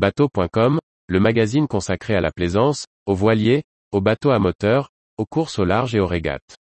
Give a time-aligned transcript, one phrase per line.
[0.00, 4.88] Bateau.com, le magazine consacré à la plaisance, aux voiliers, aux bateaux à moteur,
[5.18, 6.56] aux courses au large et aux régates.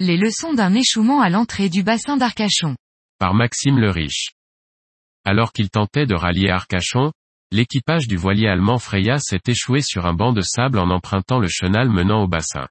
[0.00, 2.76] Les leçons d'un échouement à l'entrée du bassin d'Arcachon.
[3.18, 4.30] Par Maxime le Riche.
[5.26, 7.12] Alors qu'il tentait de rallier Arcachon,
[7.50, 11.48] l'équipage du voilier allemand Freya s'est échoué sur un banc de sable en empruntant le
[11.48, 12.68] chenal menant au bassin.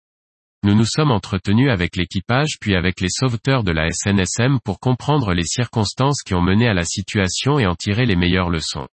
[0.64, 5.34] Nous nous sommes entretenus avec l'équipage puis avec les sauveteurs de la SNSM pour comprendre
[5.34, 8.88] les circonstances qui ont mené à la situation et en tirer les meilleures leçons.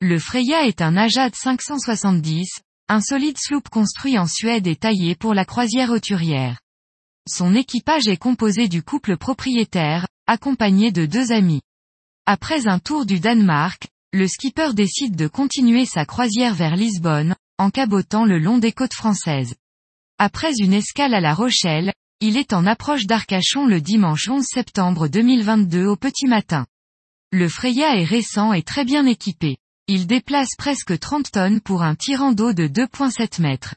[0.00, 5.34] Le Freya est un Ajad 570, un solide sloop construit en Suède et taillé pour
[5.34, 6.60] la croisière roturière.
[7.28, 11.60] Son équipage est composé du couple propriétaire, accompagné de deux amis.
[12.26, 17.70] Après un tour du Danemark, le skipper décide de continuer sa croisière vers Lisbonne, en
[17.70, 19.54] cabotant le long des côtes françaises.
[20.18, 25.08] Après une escale à La Rochelle, il est en approche d'Arcachon le dimanche 11 septembre
[25.08, 26.66] 2022 au petit matin.
[27.32, 29.56] Le Freya est récent et très bien équipé.
[29.86, 33.74] Il déplace presque 30 tonnes pour un tirant d'eau de 2,7 mètres.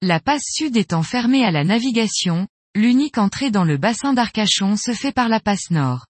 [0.00, 4.92] La passe sud étant fermée à la navigation, L'unique entrée dans le bassin d'Arcachon se
[4.92, 6.06] fait par la passe nord.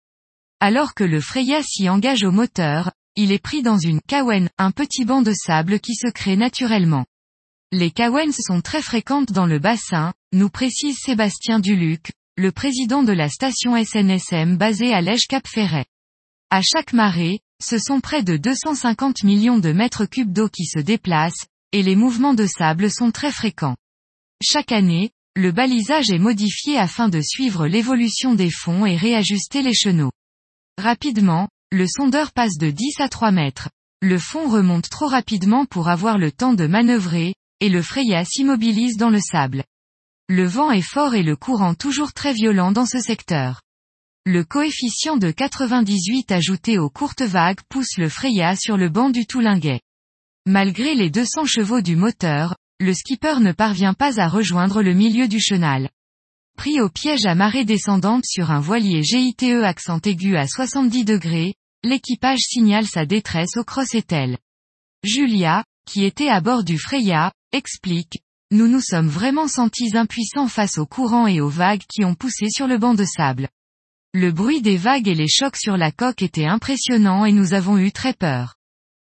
[0.60, 4.70] Alors que le Freya s'y engage au moteur, il est pris dans une kawen, un
[4.70, 7.04] petit banc de sable qui se crée naturellement.
[7.70, 13.12] Les kawens sont très fréquentes dans le bassin, nous précise Sébastien Duluc, le président de
[13.12, 15.86] la station SNSM basée à Lège-Cap-Ferret.
[16.50, 20.78] À chaque marée, ce sont près de 250 millions de mètres cubes d'eau qui se
[20.78, 23.76] déplacent, et les mouvements de sable sont très fréquents.
[24.42, 29.74] Chaque année, le balisage est modifié afin de suivre l'évolution des fonds et réajuster les
[29.74, 30.12] chenaux.
[30.78, 33.70] Rapidement, le sondeur passe de 10 à 3 mètres.
[34.02, 38.98] Le fond remonte trop rapidement pour avoir le temps de manœuvrer, et le Freya s'immobilise
[38.98, 39.64] dans le sable.
[40.28, 43.62] Le vent est fort et le courant toujours très violent dans ce secteur.
[44.26, 49.26] Le coefficient de 98 ajouté aux courtes vagues pousse le Freya sur le banc du
[49.26, 49.80] Toulinguet.
[50.44, 55.26] Malgré les 200 chevaux du moteur, le skipper ne parvient pas à rejoindre le milieu
[55.26, 55.88] du chenal.
[56.58, 61.54] Pris au piège à marée descendante sur un voilier GITE accent aigu à 70 degrés,
[61.84, 64.38] l'équipage signale sa détresse au cross étel.
[65.02, 68.22] Julia, qui était à bord du Freya, explique,
[68.52, 72.46] nous nous sommes vraiment sentis impuissants face aux courants et aux vagues qui ont poussé
[72.50, 73.48] sur le banc de sable.
[74.14, 77.78] Le bruit des vagues et les chocs sur la coque étaient impressionnants et nous avons
[77.78, 78.54] eu très peur.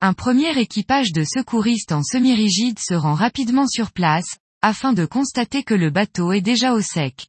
[0.00, 5.64] Un premier équipage de secouristes en semi-rigide se rend rapidement sur place, afin de constater
[5.64, 7.26] que le bateau est déjà au sec.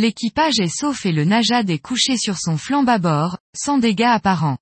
[0.00, 4.58] L'équipage est sauf et le Najad est couché sur son flanc bâbord, sans dégâts apparents.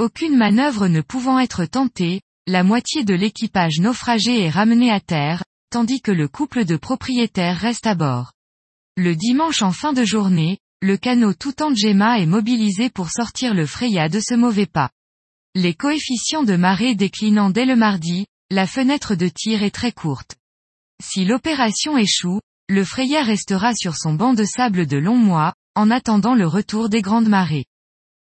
[0.00, 5.44] Aucune manœuvre ne pouvant être tentée, la moitié de l'équipage naufragé est ramené à terre,
[5.70, 8.32] tandis que le couple de propriétaires reste à bord.
[8.96, 13.54] Le dimanche en fin de journée, le canot tout en Gemma est mobilisé pour sortir
[13.54, 14.90] le Freya de ce mauvais pas.
[15.54, 20.34] Les coefficients de marée déclinant dès le mardi, la fenêtre de tir est très courte.
[21.00, 22.40] Si l'opération échoue,
[22.70, 26.88] le Freya restera sur son banc de sable de longs mois, en attendant le retour
[26.88, 27.66] des grandes marées.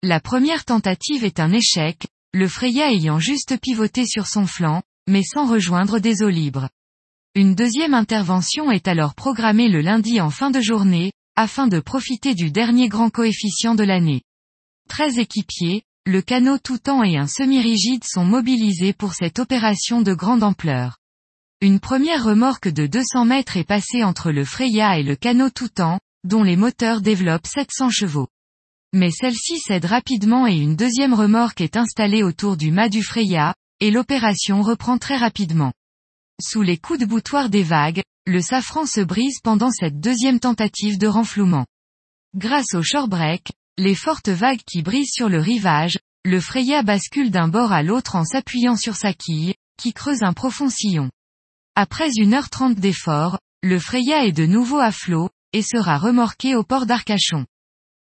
[0.03, 5.23] La première tentative est un échec, le Freya ayant juste pivoté sur son flanc, mais
[5.23, 6.69] sans rejoindre des eaux libres.
[7.35, 12.35] Une deuxième intervention est alors programmée le lundi en fin de journée, afin de profiter
[12.35, 14.21] du dernier grand coefficient de l'année.
[14.87, 20.13] Très équipiers, le canot tout temps et un semi-rigide sont mobilisés pour cette opération de
[20.13, 20.99] grande ampleur.
[21.63, 25.71] Une première remorque de 200 mètres est passée entre le Freya et le canot tout
[25.71, 28.29] temps, dont les moteurs développent 700 chevaux.
[28.93, 33.55] Mais celle-ci cède rapidement et une deuxième remorque est installée autour du mât du Freya,
[33.81, 35.73] et l'opération reprend très rapidement.
[36.43, 40.99] Sous les coups de boutoir des vagues, le safran se brise pendant cette deuxième tentative
[40.99, 41.65] de renflouement.
[42.35, 47.49] Grâce au shorebreak, les fortes vagues qui brisent sur le rivage, le Freya bascule d'un
[47.49, 51.09] bord à l'autre en s'appuyant sur sa quille, qui creuse un profond sillon.
[51.79, 56.57] Après une heure trente d'effort, le Freya est de nouveau à flot, et sera remorqué
[56.57, 57.45] au port d'Arcachon.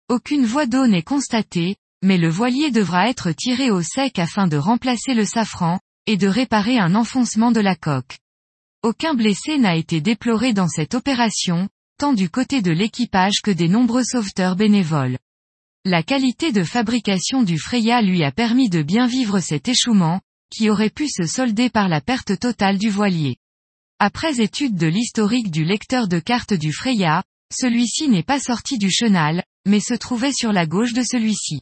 [0.09, 4.57] Aucune voie d'eau n'est constatée, mais le voilier devra être tiré au sec afin de
[4.57, 8.19] remplacer le safran, et de réparer un enfoncement de la coque.
[8.83, 13.69] Aucun blessé n'a été déploré dans cette opération, tant du côté de l'équipage que des
[13.69, 15.17] nombreux sauveteurs bénévoles.
[15.83, 20.21] La qualité de fabrication du Freya lui a permis de bien vivre cet échouement,
[20.51, 23.37] qui aurait pu se solder par la perte totale du voilier.
[23.99, 28.89] Après étude de l'historique du lecteur de cartes du Freya, celui-ci n'est pas sorti du
[28.91, 31.61] chenal, mais se trouvait sur la gauche de celui-ci.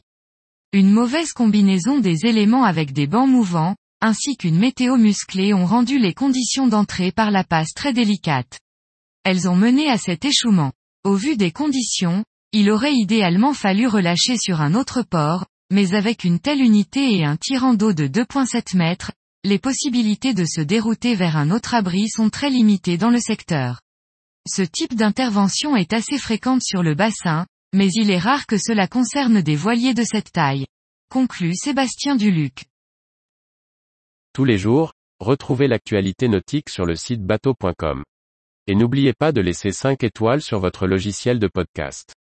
[0.72, 5.98] Une mauvaise combinaison des éléments avec des bancs mouvants, ainsi qu'une météo musclée ont rendu
[5.98, 8.58] les conditions d'entrée par la passe très délicates.
[9.24, 10.72] Elles ont mené à cet échouement.
[11.04, 16.24] Au vu des conditions, il aurait idéalement fallu relâcher sur un autre port, mais avec
[16.24, 19.12] une telle unité et un tirant d'eau de 2.7 mètres,
[19.44, 23.80] les possibilités de se dérouter vers un autre abri sont très limitées dans le secteur.
[24.48, 28.86] Ce type d'intervention est assez fréquente sur le bassin, mais il est rare que cela
[28.86, 30.66] concerne des voiliers de cette taille.
[31.10, 32.66] Conclut Sébastien Duluc.
[34.32, 38.04] Tous les jours, retrouvez l'actualité nautique sur le site bateau.com.
[38.68, 42.14] Et n'oubliez pas de laisser 5 étoiles sur votre logiciel de podcast.